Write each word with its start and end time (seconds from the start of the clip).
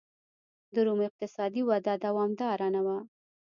د 0.73 0.75
روم 0.85 0.99
اقتصادي 1.09 1.61
وده 1.69 1.93
دوامداره 2.05 2.67
نه 2.75 2.81
وه. 2.85 2.97